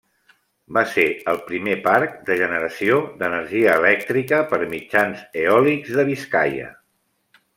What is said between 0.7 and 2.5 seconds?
Va ser el primer parc de